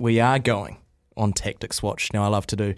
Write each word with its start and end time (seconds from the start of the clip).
we 0.00 0.18
are 0.18 0.38
going 0.38 0.78
on 1.16 1.32
Tactix 1.32 1.82
Watch. 1.82 2.12
Now, 2.14 2.24
I 2.24 2.28
love 2.28 2.46
to 2.46 2.56
do 2.56 2.74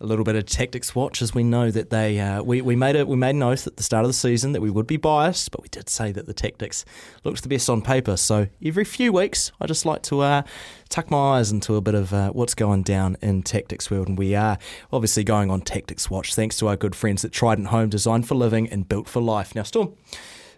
a 0.00 0.06
little 0.06 0.24
bit 0.24 0.36
of 0.36 0.44
Tactix 0.44 0.94
Watch 0.94 1.22
as 1.22 1.34
we 1.34 1.42
know 1.42 1.70
that 1.70 1.88
they 1.88 2.20
uh, 2.20 2.42
we, 2.42 2.60
we 2.60 2.76
made 2.76 2.94
it 2.94 3.08
we 3.08 3.16
made 3.16 3.34
an 3.34 3.42
oath 3.42 3.66
at 3.66 3.78
the 3.78 3.82
start 3.82 4.04
of 4.04 4.10
the 4.10 4.14
season 4.14 4.52
that 4.52 4.60
we 4.60 4.68
would 4.68 4.86
be 4.86 4.98
biased, 4.98 5.50
but 5.50 5.62
we 5.62 5.68
did 5.68 5.88
say 5.88 6.12
that 6.12 6.26
the 6.26 6.34
Tactix 6.34 6.84
looks 7.24 7.40
the 7.40 7.48
best 7.48 7.70
on 7.70 7.80
paper. 7.80 8.16
So 8.18 8.48
every 8.62 8.84
few 8.84 9.12
weeks, 9.12 9.50
I 9.60 9.66
just 9.66 9.86
like 9.86 10.02
to 10.04 10.20
uh, 10.20 10.42
tuck 10.90 11.10
my 11.10 11.38
eyes 11.38 11.50
into 11.50 11.76
a 11.76 11.80
bit 11.80 11.94
of 11.94 12.12
uh, 12.12 12.30
what's 12.30 12.54
going 12.54 12.82
down 12.82 13.16
in 13.22 13.42
Tactix 13.42 13.90
world, 13.90 14.08
and 14.08 14.18
we 14.18 14.34
are 14.34 14.58
obviously 14.92 15.24
going 15.24 15.50
on 15.50 15.62
Tactix 15.62 16.10
Watch 16.10 16.34
thanks 16.34 16.58
to 16.58 16.68
our 16.68 16.76
good 16.76 16.94
friends 16.94 17.24
at 17.24 17.32
Trident 17.32 17.68
Home, 17.68 17.88
designed 17.88 18.28
for 18.28 18.34
living 18.34 18.68
and 18.68 18.86
built 18.86 19.08
for 19.08 19.22
life. 19.22 19.54
Now, 19.54 19.62
Storm. 19.62 19.94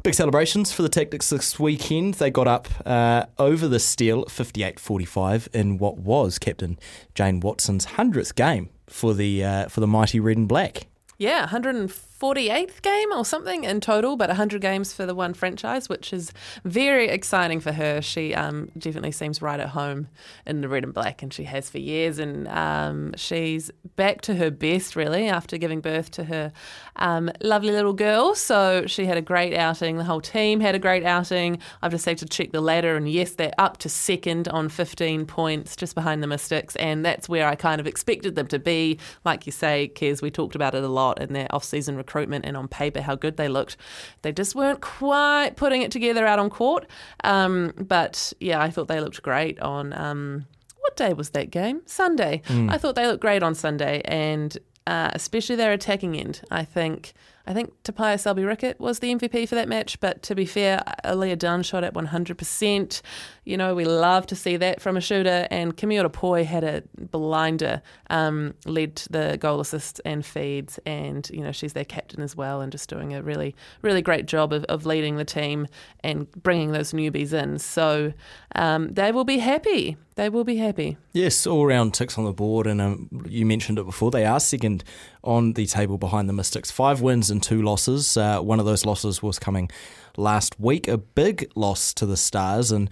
Big 0.04 0.14
celebrations 0.14 0.72
for 0.72 0.82
the 0.82 0.88
Tactix 0.88 1.28
this 1.28 1.58
weekend. 1.58 2.14
They 2.14 2.30
got 2.30 2.46
up 2.46 2.68
uh, 2.86 3.26
over 3.38 3.66
the 3.66 3.80
Steel 3.80 4.24
58 4.26 4.78
45 4.78 5.48
in 5.52 5.78
what 5.78 5.98
was 5.98 6.38
Captain 6.38 6.78
Jane 7.14 7.40
Watson's 7.40 7.86
100th 7.86 8.34
game 8.34 8.70
for 8.88 9.12
the, 9.12 9.44
uh, 9.44 9.68
for 9.68 9.80
the 9.80 9.86
mighty 9.86 10.20
Red 10.20 10.36
and 10.36 10.48
Black. 10.48 10.87
Yeah, 11.20 11.48
148th 11.48 12.80
game 12.80 13.12
or 13.12 13.24
something 13.24 13.64
in 13.64 13.80
total, 13.80 14.16
but 14.16 14.28
100 14.28 14.60
games 14.60 14.92
for 14.92 15.04
the 15.04 15.16
one 15.16 15.34
franchise, 15.34 15.88
which 15.88 16.12
is 16.12 16.32
very 16.64 17.08
exciting 17.08 17.58
for 17.58 17.72
her. 17.72 18.00
She 18.00 18.36
um, 18.36 18.70
definitely 18.78 19.10
seems 19.10 19.42
right 19.42 19.58
at 19.58 19.70
home 19.70 20.06
in 20.46 20.60
the 20.60 20.68
red 20.68 20.84
and 20.84 20.94
black, 20.94 21.20
and 21.20 21.32
she 21.34 21.42
has 21.42 21.68
for 21.70 21.78
years. 21.78 22.20
And 22.20 22.46
um, 22.46 23.14
she's 23.16 23.68
back 23.96 24.20
to 24.22 24.36
her 24.36 24.48
best, 24.52 24.94
really, 24.94 25.28
after 25.28 25.58
giving 25.58 25.80
birth 25.80 26.12
to 26.12 26.22
her 26.22 26.52
um, 26.94 27.32
lovely 27.40 27.72
little 27.72 27.94
girl. 27.94 28.36
So 28.36 28.84
she 28.86 29.06
had 29.06 29.16
a 29.16 29.22
great 29.22 29.54
outing. 29.54 29.96
The 29.96 30.04
whole 30.04 30.20
team 30.20 30.60
had 30.60 30.76
a 30.76 30.78
great 30.78 31.04
outing. 31.04 31.58
I've 31.82 31.90
just 31.90 32.04
had 32.04 32.18
to 32.18 32.26
check 32.26 32.52
the 32.52 32.60
ladder, 32.60 32.94
and 32.94 33.10
yes, 33.10 33.32
they're 33.32 33.50
up 33.58 33.78
to 33.78 33.88
second 33.88 34.46
on 34.46 34.68
15 34.68 35.26
points, 35.26 35.74
just 35.74 35.96
behind 35.96 36.22
the 36.22 36.28
Mystics. 36.28 36.76
And 36.76 37.04
that's 37.04 37.28
where 37.28 37.48
I 37.48 37.56
kind 37.56 37.80
of 37.80 37.88
expected 37.88 38.36
them 38.36 38.46
to 38.46 38.60
be. 38.60 39.00
Like 39.24 39.46
you 39.46 39.52
say, 39.52 39.90
Kez, 39.96 40.22
we 40.22 40.30
talked 40.30 40.54
about 40.54 40.76
it 40.76 40.84
a 40.84 40.88
lot 40.88 41.07
in 41.14 41.32
their 41.32 41.46
off-season 41.54 41.96
recruitment 41.96 42.44
and 42.44 42.56
on 42.56 42.68
paper 42.68 43.00
how 43.00 43.14
good 43.14 43.36
they 43.36 43.48
looked. 43.48 43.76
They 44.22 44.32
just 44.32 44.54
weren't 44.54 44.80
quite 44.80 45.56
putting 45.56 45.82
it 45.82 45.90
together 45.90 46.26
out 46.26 46.38
on 46.38 46.50
court. 46.50 46.86
Um, 47.24 47.72
but 47.76 48.32
yeah, 48.40 48.60
I 48.60 48.70
thought 48.70 48.88
they 48.88 49.00
looked 49.00 49.22
great 49.22 49.58
on. 49.60 49.92
Um, 49.92 50.46
what 50.80 50.96
day 50.96 51.12
was 51.12 51.30
that 51.30 51.50
game? 51.50 51.82
Sunday. 51.86 52.42
Mm. 52.46 52.70
I 52.70 52.78
thought 52.78 52.94
they 52.94 53.06
looked 53.06 53.20
great 53.20 53.42
on 53.42 53.54
Sunday, 53.54 54.00
and 54.04 54.56
uh, 54.86 55.10
especially 55.12 55.56
their 55.56 55.72
attacking 55.72 56.16
end. 56.16 56.42
I 56.50 56.64
think 56.64 57.12
I 57.48 57.54
think 57.54 57.72
Te 57.82 57.92
Paea 57.92 58.20
Selby-Rickit 58.20 58.78
was 58.78 58.98
the 58.98 59.14
MVP 59.14 59.48
for 59.48 59.54
that 59.54 59.70
match, 59.70 59.98
but 60.00 60.22
to 60.24 60.34
be 60.34 60.44
fair, 60.44 60.82
Aliyah 61.02 61.38
Dunn 61.38 61.62
shot 61.62 61.82
at 61.82 61.94
100%. 61.94 63.02
You 63.46 63.56
know, 63.56 63.74
we 63.74 63.86
love 63.86 64.26
to 64.26 64.36
see 64.36 64.58
that 64.58 64.82
from 64.82 64.98
a 64.98 65.00
shooter, 65.00 65.48
and 65.50 65.74
Kimiora 65.74 66.12
Poi 66.12 66.44
had 66.44 66.62
a 66.62 66.82
blinder, 66.94 67.80
um, 68.10 68.52
led 68.66 68.96
the 69.10 69.38
goal 69.40 69.60
assists 69.60 69.98
and 70.00 70.26
feeds, 70.26 70.78
and, 70.84 71.30
you 71.30 71.40
know, 71.40 71.50
she's 71.50 71.72
their 71.72 71.86
captain 71.86 72.20
as 72.20 72.36
well, 72.36 72.60
and 72.60 72.70
just 72.70 72.90
doing 72.90 73.14
a 73.14 73.22
really, 73.22 73.56
really 73.80 74.02
great 74.02 74.26
job 74.26 74.52
of, 74.52 74.64
of 74.64 74.84
leading 74.84 75.16
the 75.16 75.24
team 75.24 75.66
and 76.04 76.30
bringing 76.32 76.72
those 76.72 76.92
newbies 76.92 77.32
in. 77.32 77.58
So 77.58 78.12
um, 78.56 78.92
they 78.92 79.10
will 79.10 79.24
be 79.24 79.38
happy. 79.38 79.96
They 80.18 80.28
will 80.28 80.42
be 80.42 80.56
happy. 80.56 80.96
Yes, 81.12 81.46
all 81.46 81.64
round 81.64 81.94
ticks 81.94 82.18
on 82.18 82.24
the 82.24 82.32
board, 82.32 82.66
and 82.66 82.80
um, 82.80 83.08
you 83.28 83.46
mentioned 83.46 83.78
it 83.78 83.84
before. 83.84 84.10
They 84.10 84.24
are 84.24 84.40
second 84.40 84.82
on 85.22 85.52
the 85.52 85.64
table 85.64 85.96
behind 85.96 86.28
the 86.28 86.32
Mystics. 86.32 86.72
Five 86.72 87.00
wins 87.00 87.30
and 87.30 87.40
two 87.40 87.62
losses. 87.62 88.16
Uh, 88.16 88.40
one 88.40 88.58
of 88.58 88.66
those 88.66 88.84
losses 88.84 89.22
was 89.22 89.38
coming 89.38 89.70
last 90.16 90.58
week, 90.58 90.88
a 90.88 90.98
big 90.98 91.48
loss 91.54 91.94
to 91.94 92.04
the 92.04 92.16
Stars, 92.16 92.72
and 92.72 92.90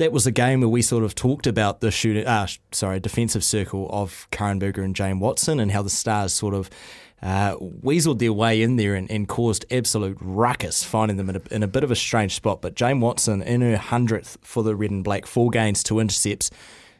that 0.00 0.12
was 0.12 0.26
a 0.26 0.30
game 0.32 0.60
where 0.60 0.68
we 0.68 0.80
sort 0.80 1.04
of 1.04 1.14
talked 1.14 1.46
about 1.46 1.80
the 1.80 1.90
shooting, 1.90 2.26
uh, 2.26 2.46
sorry, 2.72 2.98
defensive 2.98 3.44
circle 3.44 3.86
of 3.90 4.26
Karin 4.30 4.58
Burger 4.58 4.82
and 4.82 4.96
Jane 4.96 5.20
Watson, 5.20 5.60
and 5.60 5.70
how 5.70 5.82
the 5.82 5.90
Stars 5.90 6.32
sort 6.32 6.54
of 6.54 6.70
uh, 7.22 7.56
weaseled 7.56 8.18
their 8.18 8.32
way 8.32 8.62
in 8.62 8.76
there 8.76 8.94
and, 8.94 9.10
and, 9.10 9.28
caused 9.28 9.66
absolute 9.70 10.16
ruckus, 10.22 10.82
finding 10.82 11.18
them 11.18 11.28
in 11.28 11.36
a, 11.36 11.42
in 11.50 11.62
a 11.62 11.68
bit 11.68 11.84
of 11.84 11.90
a 11.90 11.94
strange 11.94 12.34
spot. 12.34 12.62
But 12.62 12.74
Jane 12.74 13.00
Watson, 13.00 13.42
in 13.42 13.60
her 13.60 13.76
hundredth 13.76 14.38
for 14.40 14.62
the 14.62 14.74
red 14.74 14.90
and 14.90 15.04
black, 15.04 15.26
four 15.26 15.50
gains, 15.50 15.82
two 15.82 16.00
intercepts. 16.00 16.50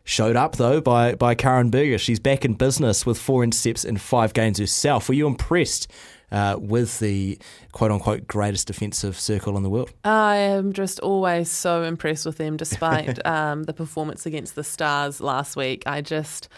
Showed 0.05 0.37
up 0.37 0.57
though 0.57 0.81
by 0.81 1.15
by 1.15 1.35
Karin 1.35 1.71
Burger. 1.71 1.99
She's 1.99 2.21
back 2.21 2.45
in 2.45 2.55
business 2.55 3.07
with 3.07 3.19
four 3.19 3.45
intercepts 3.45 3.85
and 3.85 4.01
five 4.01 4.33
games 4.33 4.59
herself. 4.59 5.09
Were 5.09 5.15
you 5.15 5.27
impressed 5.27 5.87
uh, 6.33 6.57
with 6.61 6.99
the 6.99 7.39
quote 7.73 7.91
unquote 7.91 8.27
greatest 8.27 8.67
defensive 8.67 9.19
circle 9.19 9.57
in 9.57 9.63
the 9.63 9.71
world. 9.71 9.93
I 10.05 10.37
am 10.37 10.73
just 10.73 11.01
always 11.01 11.51
so 11.51 11.83
impressed 11.83 12.27
with 12.27 12.39
them, 12.39 12.57
despite 12.57 13.25
um, 13.27 13.65
the 13.65 13.73
performance 13.73 14.27
against 14.27 14.55
the 14.55 14.65
Stars 14.65 15.21
last 15.21 15.57
week. 15.57 15.83
I 15.87 16.01
just. 16.01 16.49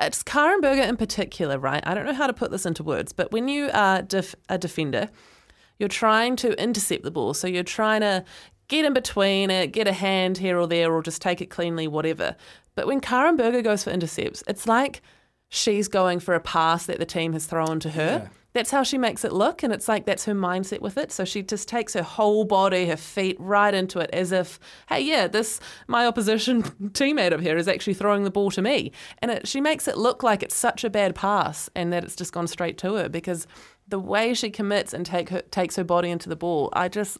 It's 0.00 0.22
Karin 0.22 0.60
Burger 0.60 0.82
in 0.82 0.96
particular, 0.96 1.58
right? 1.58 1.82
I 1.84 1.94
don't 1.94 2.06
know 2.06 2.14
how 2.14 2.28
to 2.28 2.32
put 2.32 2.52
this 2.52 2.64
into 2.64 2.84
words, 2.84 3.12
but 3.12 3.32
when 3.32 3.48
you 3.48 3.70
are 3.74 4.02
def- 4.02 4.36
a 4.48 4.56
defender, 4.56 5.10
you're 5.80 5.88
trying 5.88 6.36
to 6.36 6.62
intercept 6.62 7.02
the 7.02 7.10
ball. 7.10 7.34
So 7.34 7.48
you're 7.48 7.64
trying 7.64 8.02
to 8.02 8.24
get 8.70 8.86
in 8.86 8.94
between 8.94 9.50
it, 9.50 9.72
get 9.72 9.86
a 9.86 9.92
hand 9.92 10.38
here 10.38 10.58
or 10.58 10.66
there, 10.66 10.90
or 10.90 11.02
just 11.02 11.20
take 11.20 11.42
it 11.42 11.50
cleanly, 11.50 11.86
whatever. 11.86 12.34
But 12.74 12.86
when 12.86 13.00
Karin 13.00 13.36
Burger 13.36 13.60
goes 13.60 13.84
for 13.84 13.90
intercepts, 13.90 14.42
it's 14.48 14.66
like 14.66 15.02
she's 15.50 15.88
going 15.88 16.20
for 16.20 16.34
a 16.34 16.40
pass 16.40 16.86
that 16.86 16.98
the 16.98 17.04
team 17.04 17.34
has 17.34 17.44
thrown 17.44 17.80
to 17.80 17.90
her. 17.90 18.22
Yeah 18.24 18.28
that's 18.52 18.70
how 18.70 18.82
she 18.82 18.98
makes 18.98 19.24
it 19.24 19.32
look 19.32 19.62
and 19.62 19.72
it's 19.72 19.88
like 19.88 20.06
that's 20.06 20.24
her 20.24 20.34
mindset 20.34 20.80
with 20.80 20.98
it 20.98 21.12
so 21.12 21.24
she 21.24 21.42
just 21.42 21.68
takes 21.68 21.94
her 21.94 22.02
whole 22.02 22.44
body 22.44 22.86
her 22.86 22.96
feet 22.96 23.36
right 23.38 23.74
into 23.74 23.98
it 23.98 24.10
as 24.12 24.32
if 24.32 24.58
hey 24.88 25.00
yeah 25.00 25.26
this 25.26 25.60
my 25.86 26.06
opposition 26.06 26.62
teammate 26.90 27.32
up 27.32 27.40
here 27.40 27.56
is 27.56 27.68
actually 27.68 27.94
throwing 27.94 28.24
the 28.24 28.30
ball 28.30 28.50
to 28.50 28.62
me 28.62 28.90
and 29.18 29.30
it, 29.30 29.46
she 29.48 29.60
makes 29.60 29.86
it 29.86 29.96
look 29.96 30.22
like 30.22 30.42
it's 30.42 30.56
such 30.56 30.84
a 30.84 30.90
bad 30.90 31.14
pass 31.14 31.70
and 31.74 31.92
that 31.92 32.04
it's 32.04 32.16
just 32.16 32.32
gone 32.32 32.46
straight 32.46 32.78
to 32.78 32.94
her 32.94 33.08
because 33.08 33.46
the 33.90 33.98
way 33.98 34.34
she 34.34 34.50
commits 34.50 34.94
and 34.94 35.04
take 35.04 35.28
her, 35.28 35.42
takes 35.42 35.76
her 35.76 35.84
body 35.84 36.10
into 36.10 36.28
the 36.28 36.36
ball, 36.36 36.70
I 36.72 36.88
just, 36.88 37.18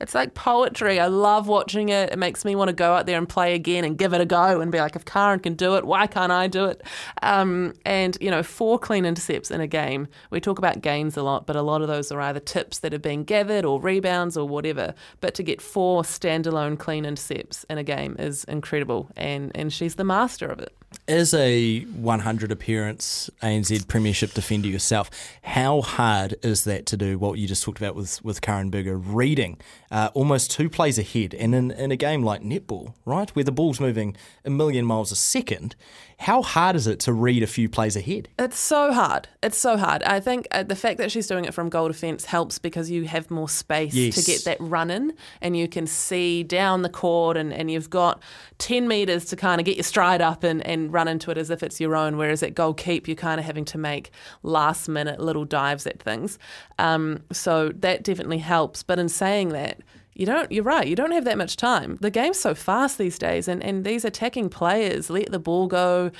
it's 0.00 0.14
like 0.14 0.34
poetry. 0.34 0.98
I 0.98 1.06
love 1.06 1.48
watching 1.48 1.90
it. 1.90 2.10
It 2.10 2.18
makes 2.18 2.44
me 2.44 2.54
want 2.54 2.68
to 2.68 2.72
go 2.72 2.94
out 2.94 3.06
there 3.06 3.18
and 3.18 3.28
play 3.28 3.54
again 3.54 3.84
and 3.84 3.98
give 3.98 4.14
it 4.14 4.20
a 4.20 4.26
go 4.26 4.60
and 4.60 4.72
be 4.72 4.78
like, 4.78 4.96
if 4.96 5.04
Karin 5.04 5.40
can 5.40 5.54
do 5.54 5.76
it, 5.76 5.84
why 5.84 6.06
can't 6.06 6.32
I 6.32 6.46
do 6.46 6.64
it? 6.66 6.82
Um, 7.22 7.74
and, 7.84 8.16
you 8.20 8.30
know, 8.30 8.42
four 8.42 8.78
clean 8.78 9.04
intercepts 9.04 9.50
in 9.50 9.60
a 9.60 9.66
game. 9.66 10.08
We 10.30 10.40
talk 10.40 10.58
about 10.58 10.80
gains 10.80 11.16
a 11.16 11.22
lot, 11.22 11.46
but 11.46 11.56
a 11.56 11.62
lot 11.62 11.82
of 11.82 11.88
those 11.88 12.10
are 12.10 12.20
either 12.20 12.40
tips 12.40 12.78
that 12.80 12.94
are 12.94 12.98
being 12.98 13.24
gathered 13.24 13.64
or 13.64 13.80
rebounds 13.80 14.36
or 14.36 14.48
whatever. 14.48 14.94
But 15.20 15.34
to 15.34 15.42
get 15.42 15.60
four 15.60 16.02
standalone 16.02 16.78
clean 16.78 17.04
intercepts 17.04 17.64
in 17.68 17.78
a 17.78 17.84
game 17.84 18.16
is 18.18 18.44
incredible. 18.44 19.10
And, 19.16 19.52
and 19.54 19.72
she's 19.72 19.96
the 19.96 20.04
master 20.04 20.46
of 20.46 20.60
it. 20.60 20.74
As 21.08 21.34
a 21.34 21.80
100 21.80 22.52
appearance 22.52 23.28
ANZ 23.42 23.88
Premiership 23.88 24.34
defender 24.34 24.68
yourself, 24.68 25.10
how 25.42 25.80
hard 25.80 26.36
is 26.42 26.62
that 26.62 26.86
to 26.86 26.96
do 26.96 27.18
what 27.18 27.38
you 27.38 27.48
just 27.48 27.64
talked 27.64 27.78
about 27.78 27.96
with, 27.96 28.24
with 28.24 28.40
Karin 28.40 28.70
Burger, 28.70 28.96
reading 28.96 29.58
uh, 29.90 30.10
almost 30.14 30.52
two 30.52 30.70
plays 30.70 31.00
ahead? 31.00 31.34
And 31.34 31.56
in, 31.56 31.72
in 31.72 31.90
a 31.90 31.96
game 31.96 32.22
like 32.22 32.42
netball, 32.42 32.94
right, 33.04 33.28
where 33.30 33.44
the 33.44 33.50
ball's 33.50 33.80
moving 33.80 34.16
a 34.44 34.50
million 34.50 34.86
miles 34.86 35.10
a 35.10 35.16
second, 35.16 35.74
how 36.22 36.40
hard 36.40 36.76
is 36.76 36.86
it 36.86 37.00
to 37.00 37.12
read 37.12 37.42
a 37.42 37.48
few 37.48 37.68
plays 37.68 37.96
ahead? 37.96 38.28
It's 38.38 38.58
so 38.58 38.92
hard. 38.92 39.26
It's 39.42 39.58
so 39.58 39.76
hard. 39.76 40.04
I 40.04 40.20
think 40.20 40.46
uh, 40.52 40.62
the 40.62 40.76
fact 40.76 40.98
that 40.98 41.10
she's 41.10 41.26
doing 41.26 41.44
it 41.44 41.52
from 41.52 41.68
goal 41.68 41.88
defence 41.88 42.26
helps 42.26 42.60
because 42.60 42.90
you 42.90 43.04
have 43.04 43.28
more 43.28 43.48
space 43.48 43.92
yes. 43.92 44.14
to 44.14 44.22
get 44.22 44.44
that 44.44 44.56
run 44.60 44.88
in 44.88 45.14
and 45.40 45.56
you 45.56 45.66
can 45.66 45.88
see 45.88 46.44
down 46.44 46.82
the 46.82 46.88
court 46.88 47.36
and, 47.36 47.52
and 47.52 47.72
you've 47.72 47.90
got 47.90 48.22
10 48.58 48.86
metres 48.86 49.24
to 49.26 49.36
kind 49.36 49.60
of 49.60 49.64
get 49.64 49.76
your 49.76 49.82
stride 49.82 50.20
up 50.20 50.44
and, 50.44 50.64
and 50.64 50.91
run 50.92 51.08
into 51.08 51.30
it 51.30 51.38
as 51.38 51.50
if 51.50 51.62
it's 51.62 51.80
your 51.80 51.96
own. 51.96 52.16
Whereas 52.16 52.42
at 52.42 52.54
goal 52.54 52.74
keep, 52.74 53.08
you're 53.08 53.14
kind 53.14 53.40
of 53.40 53.46
having 53.46 53.64
to 53.66 53.78
make 53.78 54.10
last 54.42 54.88
minute 54.88 55.20
little 55.20 55.44
dives 55.44 55.86
at 55.86 56.00
things. 56.00 56.38
Um, 56.78 57.22
so 57.32 57.70
that 57.70 58.04
definitely 58.04 58.38
helps. 58.38 58.82
But 58.82 58.98
in 58.98 59.08
saying 59.08 59.50
that, 59.50 59.80
you 60.14 60.26
don't 60.26 60.52
you're 60.52 60.64
right 60.64 60.86
you 60.86 60.94
don't 60.94 61.12
have 61.12 61.24
that 61.24 61.38
much 61.38 61.56
time 61.56 61.96
the 62.00 62.10
game's 62.10 62.38
so 62.38 62.54
fast 62.54 62.98
these 62.98 63.18
days 63.18 63.48
and, 63.48 63.62
and 63.62 63.84
these 63.84 64.04
attacking 64.04 64.50
players 64.50 65.08
let 65.08 65.30
the 65.32 65.38
ball 65.38 65.66
go 65.66 66.10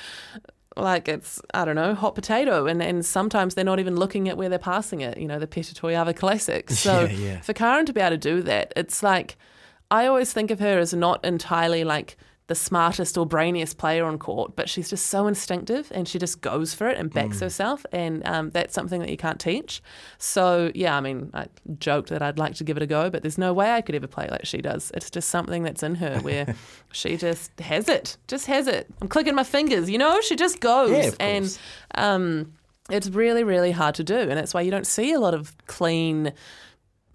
like 0.75 1.07
it's 1.07 1.39
I 1.53 1.65
don't 1.65 1.75
know 1.75 1.93
hot 1.93 2.15
potato 2.15 2.65
and, 2.65 2.81
and 2.81 3.05
sometimes 3.05 3.53
they're 3.53 3.63
not 3.63 3.79
even 3.79 3.95
looking 3.95 4.27
at 4.29 4.37
where 4.37 4.49
they're 4.49 4.57
passing 4.57 5.01
it 5.01 5.17
you 5.17 5.27
know 5.27 5.37
the 5.37 5.47
Peta 5.47 5.75
Toeava 5.75 6.15
Classic 6.15 6.69
so 6.71 7.01
yeah, 7.01 7.09
yeah. 7.09 7.41
for 7.41 7.53
Karin 7.53 7.85
to 7.85 7.93
be 7.93 8.01
able 8.01 8.11
to 8.11 8.17
do 8.17 8.41
that 8.41 8.73
it's 8.75 9.03
like 9.03 9.37
I 9.91 10.07
always 10.07 10.33
think 10.33 10.49
of 10.49 10.59
her 10.59 10.79
as 10.79 10.93
not 10.93 11.23
entirely 11.23 11.83
like 11.83 12.17
the 12.47 12.55
smartest 12.55 13.17
or 13.17 13.25
brainiest 13.25 13.77
player 13.77 14.05
on 14.05 14.17
court, 14.19 14.55
but 14.55 14.69
she's 14.69 14.89
just 14.89 15.07
so 15.07 15.27
instinctive 15.27 15.89
and 15.95 16.07
she 16.07 16.19
just 16.19 16.41
goes 16.41 16.73
for 16.73 16.89
it 16.89 16.97
and 16.97 17.11
backs 17.11 17.37
mm. 17.37 17.41
herself. 17.41 17.85
And 17.91 18.25
um, 18.27 18.49
that's 18.49 18.73
something 18.73 18.99
that 18.99 19.09
you 19.09 19.15
can't 19.15 19.39
teach. 19.39 19.81
So, 20.17 20.71
yeah, 20.75 20.97
I 20.97 20.99
mean, 20.99 21.31
I 21.33 21.47
joked 21.79 22.09
that 22.09 22.21
I'd 22.21 22.37
like 22.37 22.55
to 22.55 22.65
give 22.65 22.75
it 22.75 22.83
a 22.83 22.85
go, 22.85 23.09
but 23.09 23.21
there's 23.21 23.37
no 23.37 23.53
way 23.53 23.71
I 23.71 23.81
could 23.81 23.95
ever 23.95 24.07
play 24.07 24.27
like 24.29 24.45
she 24.45 24.61
does. 24.61 24.91
It's 24.93 25.09
just 25.09 25.29
something 25.29 25.63
that's 25.63 25.83
in 25.83 25.95
her 25.95 26.19
where 26.19 26.53
she 26.91 27.15
just 27.15 27.57
has 27.61 27.87
it, 27.87 28.17
just 28.27 28.47
has 28.47 28.67
it. 28.67 28.87
I'm 29.01 29.07
clicking 29.07 29.35
my 29.35 29.45
fingers, 29.45 29.89
you 29.89 29.97
know, 29.97 30.19
she 30.19 30.35
just 30.35 30.59
goes. 30.59 30.91
Yeah, 30.91 31.11
and 31.21 31.59
um, 31.95 32.53
it's 32.89 33.07
really, 33.07 33.45
really 33.45 33.71
hard 33.71 33.95
to 33.95 34.03
do. 34.03 34.17
And 34.17 34.31
that's 34.31 34.53
why 34.53 34.61
you 34.61 34.71
don't 34.71 34.87
see 34.87 35.13
a 35.13 35.19
lot 35.19 35.33
of 35.33 35.55
clean 35.67 36.33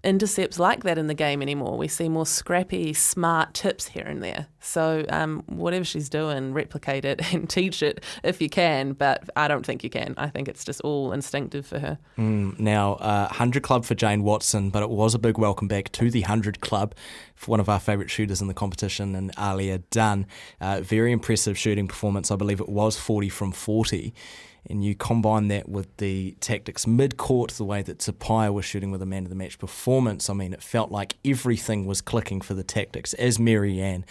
intercepts 0.03 0.59
like 0.59 0.83
that 0.83 0.97
in 0.97 1.07
the 1.07 1.13
game 1.13 1.41
anymore. 1.41 1.77
We 1.77 1.87
see 1.87 2.07
more 2.07 2.25
scrappy, 2.25 2.93
smart 2.93 3.53
tips 3.53 3.87
here 3.87 4.05
and 4.05 4.23
there. 4.23 4.47
So 4.61 5.05
um, 5.09 5.43
whatever 5.47 5.83
she's 5.83 6.09
doing, 6.09 6.53
replicate 6.53 7.05
it 7.05 7.21
and 7.33 7.49
teach 7.49 7.83
it 7.83 8.03
if 8.23 8.41
you 8.41 8.49
can. 8.49 8.93
But 8.93 9.29
I 9.35 9.47
don't 9.47 9.65
think 9.65 9.83
you 9.83 9.89
can. 9.89 10.13
I 10.17 10.29
think 10.29 10.47
it's 10.47 10.63
just 10.63 10.81
all 10.81 11.11
instinctive 11.11 11.65
for 11.65 11.79
her. 11.79 11.97
Mm, 12.17 12.59
now, 12.59 12.93
uh, 12.93 13.27
100 13.27 13.63
club 13.63 13.85
for 13.85 13.95
Jane 13.95 14.23
Watson, 14.23 14.69
but 14.69 14.83
it 14.83 14.89
was 14.89 15.13
a 15.13 15.19
big 15.19 15.37
welcome 15.37 15.67
back 15.67 15.91
to 15.93 16.09
the 16.09 16.21
100 16.21 16.61
club 16.61 16.95
for 17.35 17.51
one 17.51 17.59
of 17.59 17.69
our 17.69 17.79
favourite 17.79 18.09
shooters 18.09 18.41
in 18.41 18.47
the 18.47 18.53
competition, 18.53 19.15
and 19.15 19.35
Aliyah 19.35 19.83
Dunn. 19.89 20.25
Uh, 20.59 20.81
very 20.81 21.11
impressive 21.11 21.57
shooting 21.57 21.87
performance. 21.87 22.31
I 22.31 22.35
believe 22.35 22.59
it 22.59 22.69
was 22.69 22.97
40 22.97 23.29
from 23.29 23.51
40 23.51 24.13
and 24.69 24.83
you 24.83 24.95
combine 24.95 25.47
that 25.47 25.67
with 25.67 25.95
the 25.97 26.35
Tactix 26.39 26.85
mid 26.85 27.17
court, 27.17 27.51
the 27.51 27.65
way 27.65 27.81
that 27.81 27.99
Te 27.99 28.11
Paea 28.11 28.53
was 28.53 28.65
shooting 28.65 28.91
with 28.91 29.01
a 29.01 29.05
man 29.05 29.23
of 29.23 29.29
the 29.29 29.35
match 29.35 29.57
performance, 29.57 30.29
I 30.29 30.33
mean, 30.33 30.53
it 30.53 30.61
felt 30.61 30.91
like 30.91 31.15
everything 31.25 31.85
was 31.85 32.01
clicking 32.01 32.41
for 32.41 32.53
the 32.53 32.63
Tactix. 32.63 33.13
As 33.15 33.39
Marianne, 33.39 34.05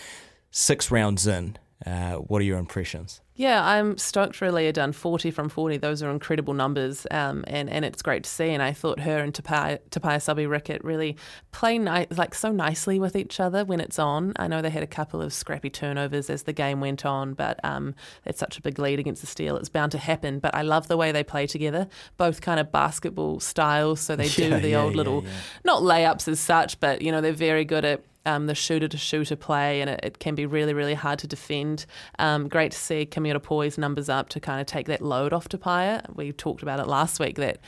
six 0.51 0.91
rounds 0.91 1.27
in, 1.27 1.57
uh, 1.89 2.17
what 2.17 2.41
are 2.41 2.45
your 2.45 2.59
impressions? 2.59 3.21
Yeah, 3.35 3.65
I'm 3.65 3.97
stoked 3.99 4.35
for 4.35 4.51
Leah 4.51 4.73
done 4.73 4.93
40 4.93 5.31
from 5.31 5.49
40, 5.49 5.77
those 5.77 6.03
are 6.03 6.11
incredible 6.11 6.55
numbers, 6.55 7.07
um, 7.13 7.45
and, 7.47 7.71
and 7.71 7.85
it's 7.85 8.03
great 8.03 8.25
to 8.25 8.31
see. 8.31 8.49
And 8.49 8.61
I 8.61 8.73
thought 8.73 8.99
her 8.99 9.19
and 9.19 9.33
Tupaia, 9.33 9.79
Te 9.91 10.01
Paea 10.01 10.21
Selby-Rickit 10.21 10.83
really 10.83 11.17
play 11.53 11.79
ni- 11.79 12.09
like 12.11 12.35
so 12.35 12.51
nicely 12.51 12.99
with 12.99 13.15
each 13.15 13.39
other 13.39 13.65
when 13.65 13.79
it's 13.79 13.97
on. 13.97 14.33
I 14.37 14.49
know 14.49 14.61
they 14.61 14.71
had 14.71 14.83
a 14.83 14.89
couple 14.89 15.23
of 15.23 15.33
scrappy 15.33 15.71
turnovers 15.71 16.29
as 16.31 16.43
the 16.43 16.53
game 16.53 16.81
went 16.81 17.07
on, 17.07 17.35
but 17.35 17.61
um, 17.65 17.95
it's 18.25 18.41
such 18.41 18.59
a 18.59 18.61
big 18.61 18.77
lead 18.81 18.99
against 18.99 19.21
the 19.21 19.29
Steel. 19.29 19.57
It's 19.57 19.69
bound 19.69 19.93
to 19.93 19.99
happen, 19.99 20.41
but 20.41 20.53
I 20.57 20.63
love 20.63 20.89
the 20.89 20.97
way 20.97 21.13
they 21.13 21.23
play 21.23 21.47
together, 21.47 21.87
both 22.17 22.41
kind 22.41 22.59
of 22.59 22.73
basketball 22.73 23.39
styles. 23.39 24.01
So 24.01 24.17
they 24.17 24.29
do 24.31 24.49
Yeah, 24.49 24.59
the 24.59 24.71
yeah, 24.71 24.81
old 24.83 24.95
yeah, 24.95 24.97
little, 24.97 25.25
not 25.65 25.83
layups 25.83 26.27
as 26.27 26.41
such, 26.41 26.81
but 26.81 27.03
you 27.03 27.13
know, 27.13 27.21
they're 27.21 27.33
very 27.33 27.65
good 27.65 27.85
at 27.85 28.03
um, 28.29 28.47
the 28.47 28.55
shooter 28.55 28.89
to 28.89 28.99
shooter 28.99 29.37
play, 29.37 29.81
and 29.81 29.89
it, 29.89 30.01
it 30.03 30.19
can 30.19 30.35
be 30.35 30.47
really, 30.47 30.75
really 30.75 30.95
hard 30.95 31.19
to 31.21 31.27
defend. 31.27 31.87
Um, 32.19 32.49
great 32.49 32.73
to 32.73 32.79
see 32.79 33.07
Kimiora 33.07 33.43
Poi's 33.43 33.79
numbers 33.79 34.09
up 34.09 34.29
to 34.31 34.41
kind 34.41 34.61
of 34.61 34.67
take 34.67 34.87
that 34.87 35.01
load 35.01 35.33
off 35.33 35.49
to 35.49 35.57
Te 35.57 35.63
Paea. 35.63 36.15
We 36.15 36.33
talked 36.33 36.63
about 36.63 36.79
it 36.79 36.87
last 36.87 37.19
week 37.19 37.37
that 37.37 37.59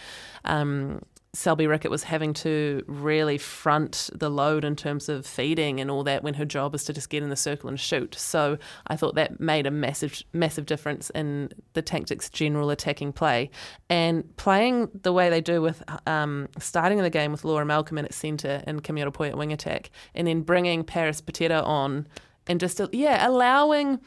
um, 0.45 1.03
Selby-Rickit 1.33 1.91
was 1.91 2.03
having 2.03 2.35
to 2.35 2.83
really 2.89 3.39
front 3.39 4.11
the 4.13 4.29
load 4.29 4.65
in 4.65 4.75
terms 4.75 5.09
of 5.09 5.25
feeding 5.25 5.81
and 5.81 5.89
all 5.89 6.03
that 6.03 6.25
when 6.25 6.35
her 6.35 6.45
job 6.45 6.75
is 6.75 6.83
to 6.85 6.93
just 6.93 7.09
get 7.09 7.23
in 7.23 7.29
the 7.29 7.37
circle 7.37 7.69
and 7.69 7.79
shoot. 7.79 8.17
So 8.17 8.59
I 8.89 8.97
thought 8.97 9.15
that 9.15 9.39
made 9.39 9.65
a 9.65 9.71
massive, 9.71 10.23
massive 10.33 10.67
difference 10.67 11.09
in 11.11 11.51
the 11.75 11.85
Tactix 11.85 12.33
general 12.33 12.71
attacking 12.71 13.13
play. 13.13 13.51
And 13.89 14.37
playing 14.37 14.91
the 15.03 15.13
way 15.13 15.31
they 15.31 15.41
do 15.41 15.63
with 15.63 15.85
um, 16.09 16.49
starting 16.59 16.99
the 16.99 17.11
game 17.11 17.31
with 17.31 17.45
Laura 17.45 17.65
Malcolm 17.65 17.99
in 17.99 18.05
at 18.07 18.15
centre 18.15 18.65
and 18.67 18.83
Kimiora 18.83 19.13
Poi 19.13 19.29
at 19.29 19.39
wing 19.39 19.53
attack, 19.53 19.91
and 20.17 20.27
then 20.27 20.43
bringing 20.43 20.83
Paris 20.83 21.21
Petera 21.21 21.65
on 21.65 22.09
and 22.49 22.59
just, 22.59 22.81
yeah, 22.93 23.29
allowing. 23.29 24.01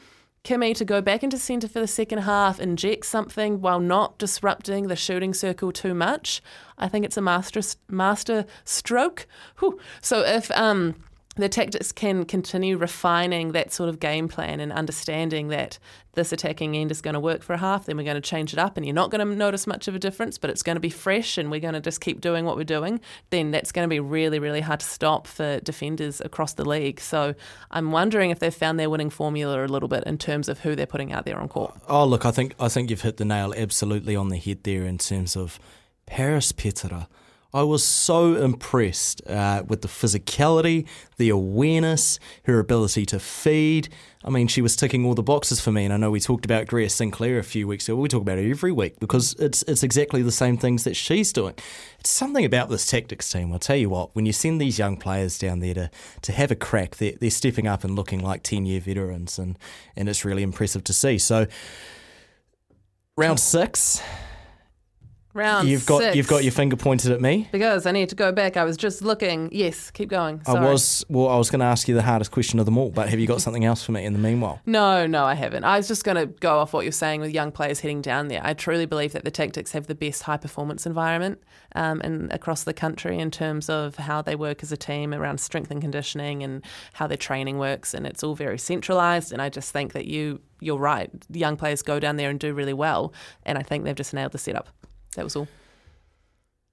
Kimmy 0.44 0.74
to 0.76 0.84
go 0.84 1.00
back 1.00 1.22
into 1.22 1.38
centre 1.38 1.68
for 1.68 1.80
the 1.80 1.86
second 1.86 2.18
half, 2.18 2.60
inject 2.60 3.06
something 3.06 3.62
while 3.62 3.80
not 3.80 4.18
disrupting 4.18 4.88
the 4.88 4.96
shooting 4.96 5.32
circle 5.32 5.72
too 5.72 5.94
much. 5.94 6.42
I 6.76 6.86
think 6.86 7.06
it's 7.06 7.16
a 7.16 7.22
master 7.22 7.62
master 7.88 8.44
stroke. 8.62 9.26
Whew. 9.60 9.80
So 10.02 10.20
if 10.20 10.50
um, 10.50 10.96
the 11.36 11.48
Tactix 11.48 11.94
can 11.94 12.24
continue 12.24 12.76
refining 12.76 13.52
that 13.52 13.72
sort 13.72 13.88
of 13.88 13.98
game 13.98 14.28
plan 14.28 14.60
and 14.60 14.72
understanding 14.72 15.48
that 15.48 15.78
this 16.12 16.32
attacking 16.32 16.76
end 16.76 16.92
is 16.92 17.00
going 17.00 17.14
to 17.14 17.20
work 17.20 17.42
for 17.42 17.54
a 17.54 17.58
half, 17.58 17.86
then 17.86 17.96
we're 17.96 18.04
going 18.04 18.14
to 18.14 18.20
change 18.20 18.52
it 18.52 18.58
up 18.58 18.76
and 18.76 18.86
you're 18.86 18.94
not 18.94 19.10
going 19.10 19.26
to 19.26 19.34
notice 19.34 19.66
much 19.66 19.88
of 19.88 19.94
a 19.96 19.98
difference, 19.98 20.38
but 20.38 20.48
it's 20.48 20.62
going 20.62 20.76
to 20.76 20.80
be 20.80 20.90
fresh 20.90 21.36
and 21.36 21.50
we're 21.50 21.60
going 21.60 21.74
to 21.74 21.80
just 21.80 22.00
keep 22.00 22.20
doing 22.20 22.44
what 22.44 22.56
we're 22.56 22.62
doing, 22.62 23.00
then 23.30 23.50
that's 23.50 23.72
going 23.72 23.84
to 23.84 23.90
be 23.90 23.98
really, 23.98 24.38
really 24.38 24.60
hard 24.60 24.80
to 24.80 24.86
stop 24.86 25.26
for 25.26 25.58
defenders 25.60 26.20
across 26.20 26.54
the 26.54 26.64
league. 26.64 27.00
So 27.00 27.34
I'm 27.72 27.90
wondering 27.90 28.30
if 28.30 28.38
they've 28.38 28.54
found 28.54 28.78
their 28.78 28.88
winning 28.88 29.10
formula 29.10 29.64
a 29.64 29.66
little 29.66 29.88
bit 29.88 30.04
in 30.04 30.18
terms 30.18 30.48
of 30.48 30.60
who 30.60 30.76
they're 30.76 30.86
putting 30.86 31.12
out 31.12 31.24
there 31.24 31.38
on 31.38 31.48
court. 31.48 31.74
Oh, 31.88 32.06
look, 32.06 32.24
I 32.24 32.30
think 32.30 32.54
I 32.60 32.68
think 32.68 32.90
you've 32.90 33.02
hit 33.02 33.16
the 33.16 33.24
nail 33.24 33.52
absolutely 33.56 34.14
on 34.14 34.28
the 34.28 34.38
head 34.38 34.62
there 34.62 34.84
in 34.84 34.98
terms 34.98 35.36
of 35.36 35.58
Paris 36.06 36.52
Petera. 36.52 37.08
I 37.54 37.62
was 37.62 37.84
so 37.84 38.34
impressed 38.34 39.24
uh, 39.28 39.62
with 39.68 39.82
the 39.82 39.88
physicality, 39.88 40.88
the 41.18 41.28
awareness, 41.28 42.18
her 42.46 42.58
ability 42.58 43.06
to 43.06 43.20
feed. 43.20 43.90
I 44.24 44.30
mean, 44.30 44.48
she 44.48 44.60
was 44.60 44.74
ticking 44.74 45.06
all 45.06 45.14
the 45.14 45.22
boxes 45.22 45.60
for 45.60 45.70
me. 45.70 45.84
And 45.84 45.94
I 45.94 45.96
know 45.96 46.10
we 46.10 46.18
talked 46.18 46.44
about 46.44 46.66
Greer 46.66 46.88
Sinclair 46.88 47.38
a 47.38 47.44
few 47.44 47.68
weeks 47.68 47.88
ago. 47.88 47.94
We 47.94 48.08
talk 48.08 48.22
about 48.22 48.38
her 48.38 48.50
every 48.50 48.72
week 48.72 48.98
because 48.98 49.34
it's 49.34 49.62
it's 49.68 49.84
exactly 49.84 50.20
the 50.20 50.32
same 50.32 50.56
things 50.56 50.82
that 50.82 50.96
she's 50.96 51.32
doing. 51.32 51.54
It's 52.00 52.10
something 52.10 52.44
about 52.44 52.70
this 52.70 52.90
Tactix 52.90 53.30
team. 53.30 53.52
I'll 53.52 53.60
tell 53.60 53.76
you 53.76 53.88
what, 53.88 54.16
when 54.16 54.26
you 54.26 54.32
send 54.32 54.60
these 54.60 54.76
young 54.76 54.96
players 54.96 55.38
down 55.38 55.60
there 55.60 55.74
to, 55.74 55.90
to 56.22 56.32
have 56.32 56.50
a 56.50 56.56
crack, 56.56 56.96
they're, 56.96 57.14
they're 57.20 57.30
stepping 57.30 57.68
up 57.68 57.84
and 57.84 57.94
looking 57.94 58.18
like 58.18 58.42
10 58.42 58.66
year 58.66 58.80
veterans. 58.80 59.38
And, 59.38 59.56
and 59.94 60.08
it's 60.08 60.24
really 60.24 60.42
impressive 60.42 60.82
to 60.84 60.92
see. 60.92 61.18
So, 61.18 61.46
round 63.16 63.38
six. 63.38 64.02
Round 65.34 65.68
You've 65.68 65.84
got 65.84 66.00
six. 66.00 66.16
you've 66.16 66.28
got 66.28 66.44
your 66.44 66.52
finger 66.52 66.76
pointed 66.76 67.10
at 67.10 67.20
me. 67.20 67.48
Because 67.50 67.86
I 67.86 67.92
need 67.92 68.08
to 68.10 68.14
go 68.14 68.30
back. 68.30 68.56
I 68.56 68.62
was 68.62 68.76
just 68.76 69.02
looking. 69.02 69.48
Yes, 69.50 69.90
keep 69.90 70.08
going. 70.08 70.40
I 70.46 70.54
was 70.54 71.04
well. 71.08 71.28
I 71.28 71.36
was 71.36 71.50
going 71.50 71.58
to 71.58 71.66
ask 71.66 71.88
you 71.88 71.94
the 71.94 72.02
hardest 72.02 72.30
question 72.30 72.60
of 72.60 72.66
them 72.66 72.78
all, 72.78 72.90
but 72.90 73.08
have 73.08 73.18
you 73.18 73.26
got 73.26 73.40
something 73.40 73.64
else 73.64 73.82
for 73.82 73.90
me 73.90 74.04
in 74.04 74.12
the 74.12 74.18
meanwhile? 74.18 74.60
No, 74.74 75.06
no, 75.06 75.24
I 75.24 75.34
haven't. 75.34 75.62
I 75.64 75.76
was 75.76 75.86
just 75.86 76.04
going 76.04 76.16
to 76.16 76.26
go 76.26 76.58
off 76.58 76.72
what 76.72 76.84
you're 76.84 76.92
saying 76.92 77.20
with 77.20 77.30
young 77.30 77.52
players 77.52 77.80
heading 77.80 78.02
down 78.02 78.26
there. 78.28 78.40
I 78.42 78.54
truly 78.54 78.86
believe 78.86 79.12
that 79.12 79.24
the 79.24 79.30
Tactix 79.30 79.70
have 79.70 79.86
the 79.86 79.94
best 79.94 80.24
high 80.24 80.36
performance 80.36 80.84
environment 80.84 81.40
um, 81.74 82.00
in, 82.00 82.28
across 82.32 82.64
the 82.64 82.74
country 82.74 83.18
in 83.18 83.30
terms 83.30 83.68
of 83.68 83.96
how 83.96 84.20
they 84.20 84.34
work 84.34 84.62
as 84.62 84.72
a 84.72 84.76
team 84.76 85.14
around 85.14 85.38
strength 85.38 85.70
and 85.70 85.80
conditioning 85.80 86.42
and 86.42 86.64
how 86.94 87.06
their 87.06 87.16
training 87.16 87.58
works. 87.58 87.94
And 87.94 88.06
it's 88.06 88.22
all 88.24 88.34
very 88.34 88.58
centralised. 88.58 89.32
And 89.32 89.40
I 89.40 89.48
just 89.48 89.72
think 89.72 89.92
that 89.92 90.06
you, 90.06 90.40
you're 90.60 90.78
right. 90.78 91.10
The 91.30 91.38
young 91.38 91.56
players 91.56 91.82
go 91.82 92.00
down 92.00 92.16
there 92.16 92.30
and 92.30 92.40
do 92.40 92.52
really 92.52 92.72
well. 92.74 93.12
And 93.44 93.56
I 93.58 93.62
think 93.62 93.84
they've 93.84 93.94
just 93.94 94.12
nailed 94.14 94.32
the 94.32 94.38
setup. 94.38 94.68
That 95.14 95.24
was 95.24 95.36
all. 95.36 95.48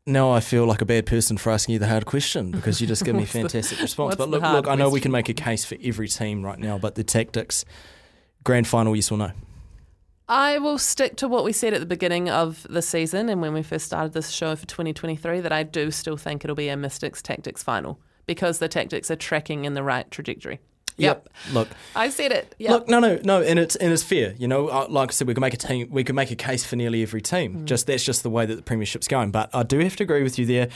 Now 0.05 0.31
I 0.31 0.39
feel 0.39 0.65
like 0.65 0.81
a 0.81 0.85
bad 0.85 1.05
person 1.05 1.38
for 1.38 1.51
asking 1.51 1.73
you 1.73 1.79
the 1.79 1.88
hard 1.88 2.05
question 2.05 2.51
because 2.51 2.81
you 2.81 2.88
just 2.88 3.05
give 3.05 3.15
me 3.15 3.21
What's 3.21 3.33
the- 3.33 3.41
fantastic 3.41 3.79
response. 3.79 4.15
But 4.15 4.29
look, 4.29 4.41
look, 4.41 4.67
I 4.67 4.75
know 4.75 4.89
we 4.89 4.99
can 4.99 5.11
make 5.11 5.29
a 5.29 5.33
case 5.33 5.63
for 5.63 5.77
every 5.83 6.07
team 6.07 6.43
right 6.43 6.57
now, 6.57 6.77
but 6.79 6.95
the 6.95 7.03
Tactix, 7.03 7.63
grand 8.43 8.67
final, 8.67 8.95
yes 8.95 9.11
or 9.11 9.17
no? 9.17 9.31
I 10.27 10.59
will 10.59 10.77
stick 10.77 11.17
to 11.17 11.27
what 11.27 11.43
we 11.43 11.51
said 11.51 11.73
at 11.73 11.81
the 11.81 11.85
beginning 11.85 12.29
of 12.29 12.65
the 12.69 12.81
season 12.81 13.27
and 13.27 13.41
when 13.41 13.53
we 13.53 13.61
first 13.61 13.85
started 13.85 14.13
this 14.13 14.29
show 14.29 14.55
for 14.55 14.65
2023 14.65 15.41
that 15.41 15.51
I 15.51 15.63
do 15.63 15.91
still 15.91 16.15
think 16.15 16.43
it'll 16.45 16.55
be 16.55 16.69
a 16.69 16.77
Mystics 16.77 17.21
Tactix 17.21 17.59
final 17.59 17.99
because 18.25 18.59
the 18.59 18.69
Tactix 18.69 19.11
are 19.11 19.17
tracking 19.17 19.65
in 19.65 19.73
the 19.73 19.83
right 19.83 20.09
trajectory. 20.09 20.59
Yep. 21.03 21.30
Look, 21.53 21.68
I 21.95 22.09
said 22.09 22.31
it. 22.31 22.56
Yep. 22.59 22.71
Look, 22.71 22.88
no, 22.89 23.00
no, 23.00 23.19
no, 23.24 23.42
and 23.42 23.59
it's 23.59 23.75
and 23.75 23.92
it's 23.92 24.03
fair. 24.03 24.33
You 24.38 24.48
know, 24.48 24.68
Uh, 24.68 24.86
like 24.89 25.09
I 25.09 25.13
said, 25.13 25.27
we 25.27 25.33
can 25.33 25.42
make 25.42 25.53
a 25.53 25.57
team, 25.57 25.88
we 25.89 26.03
can 26.03 26.15
make 26.15 26.31
a 26.31 26.36
case 26.36 26.65
for 26.65 26.75
nearly 26.75 27.01
every 27.01 27.22
team. 27.22 27.65
Just 27.65 27.88
that's 27.88 28.03
just 28.03 28.24
the 28.24 28.29
way 28.29 28.46
that 28.46 28.55
the 28.55 28.62
premiership's 28.62 29.08
going. 29.08 29.31
But 29.31 29.50
I 29.53 29.63
do 29.63 29.79
have 29.79 29.96
to 29.98 30.03
agree 30.03 30.24
with 30.24 30.38
you 30.39 30.46
there. 30.46 30.70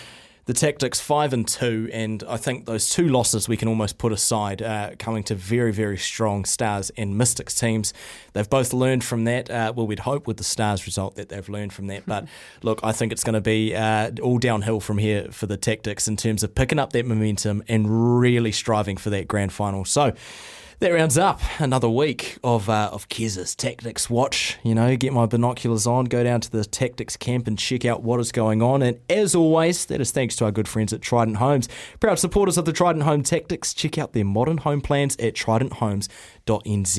The 0.45 0.53
Tactix 0.53 1.01
five 1.01 1.33
and 1.33 1.47
two, 1.47 1.89
and 1.91 2.23
I 2.27 2.37
think 2.37 2.65
those 2.65 2.87
two 2.87 3.07
losses 3.07 3.49
we 3.49 3.57
can 3.57 3.67
almost 3.67 3.97
put 3.97 4.11
aside, 4.11 4.61
uh, 4.61 4.91
coming 4.99 5.23
to 5.23 5.33
very, 5.33 5.73
very 5.73 5.97
strong 5.97 6.45
Stars 6.45 6.91
and 6.95 7.17
Mystics 7.17 7.55
teams. 7.55 7.95
They've 8.33 8.47
both 8.47 8.71
learned 8.71 9.03
from 9.03 9.23
that. 9.23 9.49
Uh, 9.49 9.73
well, 9.75 9.87
we'd 9.87 10.01
hope 10.01 10.27
with 10.27 10.37
the 10.37 10.43
Stars 10.43 10.85
result 10.85 11.15
that 11.15 11.29
they've 11.29 11.49
learned 11.49 11.73
from 11.73 11.87
that. 11.87 12.05
But 12.05 12.27
look, 12.61 12.79
I 12.83 12.91
think 12.91 13.11
it's 13.11 13.23
going 13.23 13.33
to 13.33 13.41
be 13.41 13.75
uh, 13.75 14.11
all 14.21 14.37
downhill 14.37 14.79
from 14.79 14.99
here 14.99 15.31
for 15.31 15.47
the 15.47 15.57
Tactix 15.57 16.07
in 16.07 16.15
terms 16.15 16.43
of 16.43 16.53
picking 16.53 16.77
up 16.77 16.93
that 16.93 17.07
momentum 17.07 17.63
and 17.67 18.19
really 18.19 18.51
striving 18.51 18.97
for 18.97 19.09
that 19.09 19.27
grand 19.27 19.51
final. 19.51 19.83
So. 19.83 20.13
That 20.79 20.91
rounds 20.91 21.17
up 21.17 21.39
another 21.59 21.87
week 21.87 22.37
of 22.43 22.69
uh, 22.69 22.89
of 22.91 23.07
Kez's 23.07 23.55
Tactix 23.55 24.09
Watch. 24.09 24.57
You 24.61 24.75
know, 24.75 24.97
get 24.97 25.13
my 25.13 25.25
binoculars 25.25 25.87
on, 25.87 26.05
go 26.05 26.21
down 26.21 26.41
to 26.41 26.51
the 26.51 26.59
Tactix 26.59 27.17
camp 27.17 27.47
and 27.47 27.57
check 27.57 27.85
out 27.85 28.03
what 28.03 28.19
is 28.19 28.33
going 28.33 28.61
on. 28.61 28.81
And 28.81 28.99
as 29.09 29.33
always, 29.35 29.85
that 29.85 30.01
is 30.01 30.11
thanks 30.11 30.35
to 30.37 30.45
our 30.45 30.51
good 30.51 30.67
friends 30.67 30.91
at 30.91 31.01
Trident 31.01 31.37
Homes. 31.37 31.69
Proud 32.01 32.19
supporters 32.19 32.57
of 32.57 32.65
the 32.65 32.73
Trident 32.73 33.05
Home 33.05 33.23
Tactix. 33.23 33.73
Check 33.73 33.97
out 33.97 34.11
their 34.11 34.25
modern 34.25 34.57
home 34.57 34.81
plans 34.81 35.15
at 35.15 35.33
tridenthomes.nz. 35.33 36.97